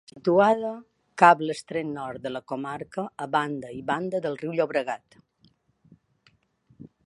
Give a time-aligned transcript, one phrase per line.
[0.09, 0.69] Situada
[1.21, 5.23] cap a l'extrem nord de la comarca, a banda i banda del riu Llobregat.